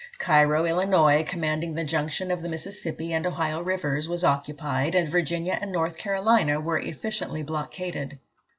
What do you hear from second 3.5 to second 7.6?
rivers, was occupied, and Virginia and North Carolina were efficiently